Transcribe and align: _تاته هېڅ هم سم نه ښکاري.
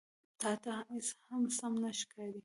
_تاته 0.39 0.75
هېڅ 0.91 1.07
هم 1.27 1.43
سم 1.57 1.73
نه 1.83 1.91
ښکاري. 1.99 2.39